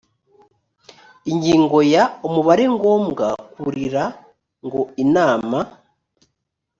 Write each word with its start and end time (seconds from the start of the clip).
ingingo 1.31 1.77
ya 1.93 2.03
umubare 2.27 2.65
ngombwa 2.75 3.27
kurira 3.61 4.03
ngo 4.65 4.81
inama 5.03 5.59